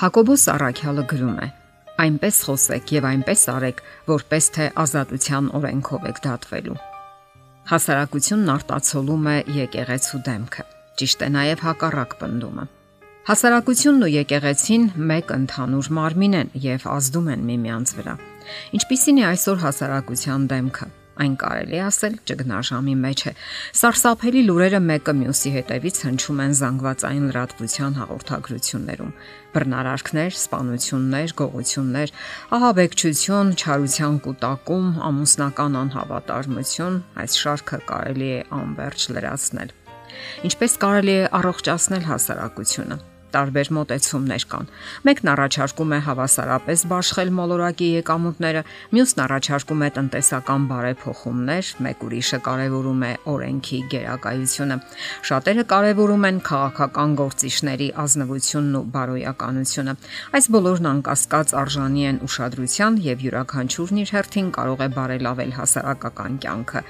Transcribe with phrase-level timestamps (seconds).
[0.00, 1.46] Հակոբոս Արաքյալը գրում է.
[2.00, 6.76] այնպես խոսեք եւ այնպես արեք, որպես թե ազատության օրենքով եք դատվելու։
[7.72, 10.64] Հասարակությունն արտացոլում է եկեղեցու դեմքը։
[10.96, 12.64] Ճիշտ է նաև հակառակ պնդումը։
[13.28, 18.16] Հասարակությունն ու եկեղեցին մեկ ընդհանուր մարմին են եւ ազդում են միմյանց վրա։
[18.80, 20.88] Ինչպիսին է այսօր հասարակության դեմքը
[21.20, 23.32] այն կարելի ասել ճգնաժամի մեջ է։
[23.80, 29.12] Սարսափելի լուրերը մեկը մյուսի հետևից հնչում են զանգվածային լրատվության հաղորդագրություններում։
[29.54, 32.14] Բռնարարքներ, սպանություններ, գողություններ,
[32.60, 39.78] ահաբեկչություն, չարության կൂട്ടակում, ամուսնական անհավատարմություն, այս շարքը կարելի է անverջ լրացնել։
[40.50, 43.02] Ինչպես կարելի է առողջացնել հասարակությունը
[43.34, 44.68] տարբեր մոտեցումներ կան։
[45.06, 48.62] Մեկն առաջարկում է հավասարապես բաշխել մոլորակի եկամուտները,
[48.94, 54.76] մյուսն առաջարկում է տնտեսական բարեփոխումներ, մեկ ուրիշը կարևորում է օրենքի գերակայությունը։
[55.30, 59.96] Շատերը կարևորում են քաղաքական գործիչների ազնվությունն ու բարոյականությունը։
[60.40, 66.84] Այս բոլորն անկասկած արժանի են ուշադրության եւ յուրաքանչյուրն իր հերթին կարող է բարելավել հասարակական կյանքը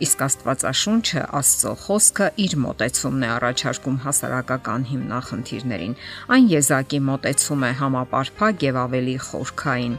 [0.00, 5.96] իսկ Աստվածաշունչը Աստծո խոսքը իր մոտեցումն է առաջարկում հասարակական հիմնախնդիրներին։
[6.36, 9.98] Այն եզակի մոտեցում է համապարփակ եւ ավելի խորքային։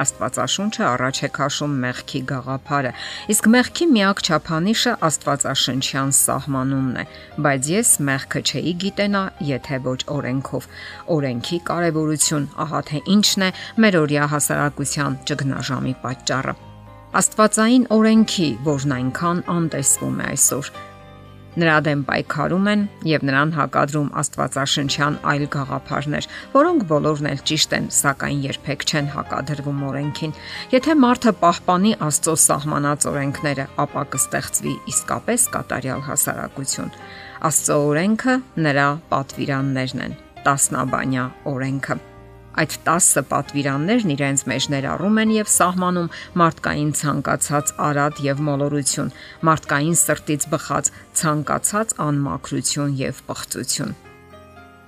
[0.00, 2.92] Աստվածաշունչը առաջ է քաշում մեղքի գաղափարը,
[3.34, 7.04] իսկ մեղքի միակ չափանիշը Աստվածաշնչյան սահմանումն է,
[7.46, 10.70] բայց ես մեղքը չէի գիտենա, եթե ոչ օրենքով։
[11.18, 13.52] Օրենքի կարևորություն, ահա թե ինչն է
[13.84, 16.69] մեր օրյա հասարակության ճգնաժամի պատճառը։
[17.10, 20.68] Աստվածային օրենքի, որն այնքան անտեսվում է այսօր։
[21.58, 27.88] Նրա դեմ պայքարում են եւ նրան հակադրում Աստվածաշնչյան այլ գաղափարներ, որոնք բոլորն էլ ճիշտ են,
[27.96, 30.36] սակայն երբեք չեն հակադրվում օրենքին։
[30.76, 36.94] Եթե մարդը պահպանի Աստծո սահմանած օրենքները, ապա կստեղծվի իսկապես կատարյալ հասարակություն։
[37.50, 38.38] Աստծո օրենքը
[38.70, 40.16] նրա պատվիրաններն են։
[40.46, 41.98] Տասնաբանյա օրենքը
[42.58, 46.12] Այդ 10 պատվիրաններն իրենց մեջ ներառում են եւ սահմանում
[46.42, 49.12] մարդկային ցանկացած արատ եւ մոլորություն,
[49.46, 53.98] մարդկային սրտից բխած ցանկացած անմաքրություն եւ պղծություն։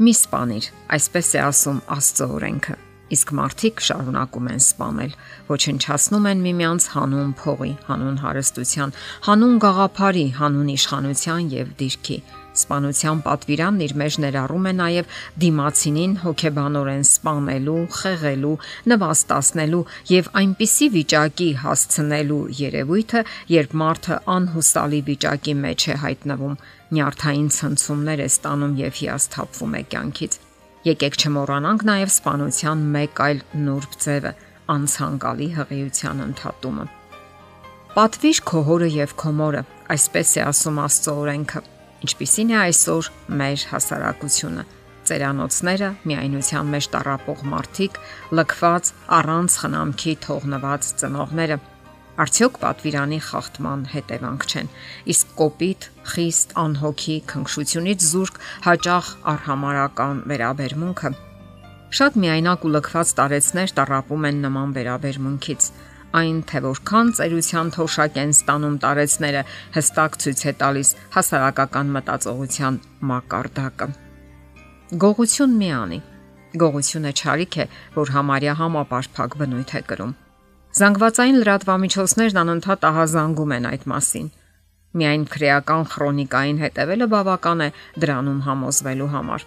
[0.02, 2.82] Մի սպանիր, այսպես է ասում Աստծո օրենքը
[3.16, 5.16] իսկ մարդիկ շարունակում են սպանել,
[5.52, 8.94] ոչնչացնում են միմյանց հանուն փողի, հանուն հարստության,
[9.28, 12.18] հանուն գաղափարի, հանուն իշխանության եւ դիրքի։
[12.52, 15.14] Սպանության պատվիրանն իր մեջ ներառում է նաև
[15.44, 18.52] դիմացինին հոգեբանորեն սպանելու, խեղելու,
[18.92, 23.24] նվաստացնելու եւ այնպիսի վիճակի հասցնելու երևույթը,
[23.56, 26.56] երբ մարդը անհուսալի վիճակի մեջ է հայտնվում,
[26.92, 30.42] նյարդային ցնցումներ է ստանում եւ հիասթափվում է կյանքից։
[30.82, 34.32] Եկեք չմոռանանք նաև սպանության մեկ այլ նուրբ ձևը՝
[34.72, 36.86] անցանկալի հղիության ընդհատումը։
[37.92, 39.62] Պատվիր քո հորը եւ քո մորը,
[39.94, 41.62] այսպես է ասում Աստծո օրենքը
[42.02, 44.64] ինչպիսին է այսօր մեր հասարակությունը
[45.06, 47.98] ծերանոցները միայնության մեջ տարապող մարդիկ,
[48.38, 51.58] լքված առանց խնամքի թողնված ծնողները
[52.20, 54.66] արդյոք պատվիրանի խախտման հետևանք չեն
[55.14, 61.12] իսկ կոպիտ խիստ անհոգի քնքշությունից զուրկ հաճախ արհամարական վերաբերմունքը
[61.96, 65.72] շատ միայնակ ու լքված տարեցներ տարապում են նման վերաբերմունքից
[66.20, 69.42] այն թե որքան ծերության թոշակ են ստանում տարեցները
[69.76, 72.80] հստակ ցույց է տալիս հասարակական մտածողության
[73.12, 73.88] մակարդակը։
[75.04, 76.00] Գողություն մի անի։
[76.62, 80.12] Գողությունը ճարիք է, որ համարյա համապարփակ բնույթ է կրում։
[80.72, 84.28] Զանգվածային լրատվամիջոցներն անընդհատ ահազանգում են այդ մասին։
[85.00, 87.68] Միայն քրեական քրոնիկային հետևելը բավական է
[88.04, 89.44] դրանում համոզվելու համար։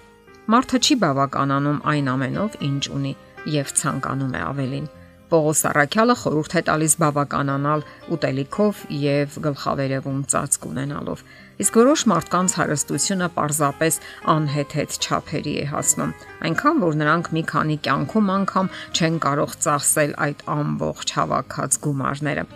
[0.54, 3.14] Մարդը չի բավականանում այն ամենով, ինչ ունի
[3.56, 4.86] եւ ցանկանում է ավելին։
[5.32, 7.84] Պողոս Արաքյալը խորհուրդ է տալիս բավականանալ
[8.16, 11.24] ուտելիքով եւ գլխավերևում ծածկ ունենալով։
[11.66, 13.98] Իսկ որոշ մարդկանց հարստությունը պարզապես
[14.36, 16.14] անհեթեթ չափերի է հասնում,
[16.46, 22.48] այնքան որ նրանք մի քանի կյանքում անգամ չեն կարող ծախսել այդ ամբողջ հավաքած գումարները։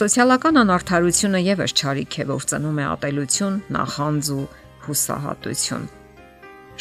[0.00, 4.44] Սոցիալական անարթարությունը եւս ճարիք է, որ ծնում է ատելություն, նախանձ ու
[4.88, 5.88] հուսահատություն։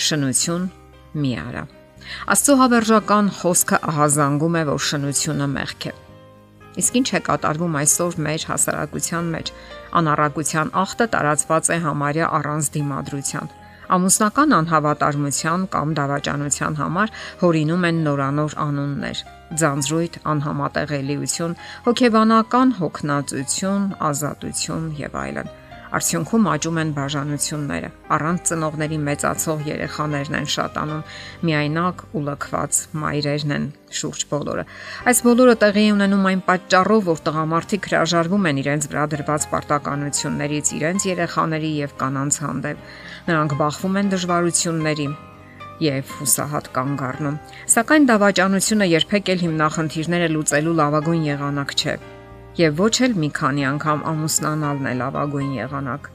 [0.07, 0.69] Շնություն
[1.19, 1.82] մի արա։
[2.33, 5.93] Աստծո հավերժական խոսքը ահազանգում է, որ շնությունը մեղք է։
[6.83, 9.51] Իսկ ինչ է կատարվում այսօր մեր հասարակության մեջ։
[9.99, 13.51] Անառակության ախտը տարածված է համարյա առանց դիմադրության։
[13.93, 17.11] Ամուսնական անհավատարմության կամ դավաճանության համար
[17.43, 19.25] հորինում են նորանոր անուններ՝
[19.63, 21.57] ձանձրույթ, անհամատեղելիություն,
[21.89, 25.53] հոգեբանական հոգնածություն, ազատություն եւ այլն
[25.93, 31.03] Արդյունքում աճում են բաժանությունները։ Առանց ծնողների մեծացող երեխաներն են շատանում,
[31.45, 33.67] միայնակ ու լքված մայրերն են
[33.99, 34.63] շուրջ բոլորը։
[35.11, 41.05] Այս բոլորը տեղի ունենում այն պատճառով, որ տղամարդիկ հրաժարվում են իրենց վրա դրված պարտականություններից իրենց
[41.13, 42.89] երեխաների եւ կանանց հանդեպ։
[43.29, 45.07] Նրանք բախվում են դժվարությունների,
[45.83, 47.37] եւ հուսահատ կանգ առնում։
[47.75, 51.95] Սակայն դավաճանությունը երբեք էլ հիմնախնդիրները լուծելու լավագույն եղանակ չէ։
[52.53, 56.09] Եվ ոչ էլ մի քանի անգամ ամուսնանալն է լավագույն եղանակ։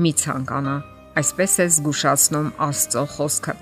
[0.00, 0.76] Մի ցանկանա,
[1.20, 3.54] այսպես է զգուշացնում Աստծո խոսքը։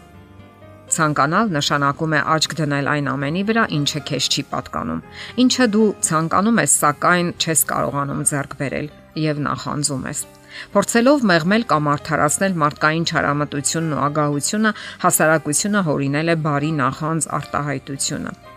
[0.94, 5.02] Ցանկանալ նշանակում է աչք դնել այն ամենի վրա, ինչը քեզ չի պատկանում,
[5.42, 8.88] ինչը դու ցանկանում ես, սակայն չես կարողանում ձեռք բերել
[9.26, 10.22] եւ նախանձում ես։
[10.76, 18.51] Փորձելով մեղմել կամ արդարացնել մարդկային չարամտությունն ու ագահությունը, հասարակությունը հորինել է բարի նախանձ արտահայտությունը։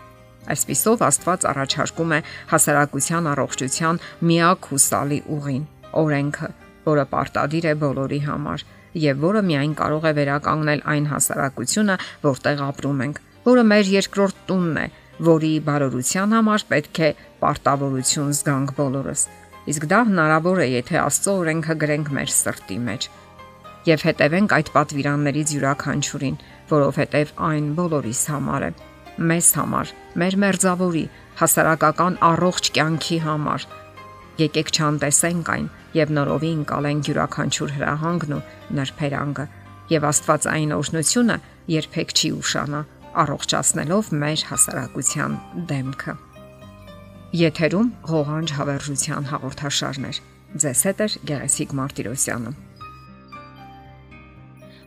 [0.52, 2.20] Այսպիսով Աստված առաջարկում է
[2.52, 4.00] հասարակության առողջության
[4.30, 5.64] միակ հուսալի ուղին՝
[6.02, 6.48] օրենքը,
[6.86, 8.64] որը պարտադիր է բոլորի համար
[8.96, 11.96] եւ որը միայն կարող է վերականգնել այն հասարակությունը,
[12.26, 14.86] որտեղ ապրում ենք, որը մեր երկրորդ տունն է,
[15.26, 17.10] որի բարօրության համար պետք է
[17.42, 19.28] պարտավորություն զգանք բոլորս։
[19.66, 23.08] Իսկ դա հնարավոր է, եթե Աստծո օրենքը գրենք մեր սրտի մեջ
[23.86, 26.38] եւ հետևենք այդ պատվիրաններից յուրաքանչյուրին,
[26.72, 28.70] որովհետեւ այն բոլորիս համար է
[29.16, 31.04] մեզ համար, մեր մերձավորի,
[31.40, 33.66] հասարակական առողջ կյանքի համար,
[34.36, 38.40] Եկեք չանտեսենք այն եւ նորովի ընկալենք յուրաքանչյուր հրահանգն ու
[38.76, 39.46] նրբերանգը
[39.92, 41.36] եւ Աստվածային օրհնությունը
[41.72, 42.80] երբեք չի ուշանա
[43.22, 45.38] առողջացնելով մեր հասարակության
[45.72, 46.14] դեմքը։
[47.46, 50.20] Եթերում ղողանջ հավերժության հաղորդաշարներ։
[50.66, 52.52] Ձեզ հետ է Գեղեցիկ Մարտիրոսյանը։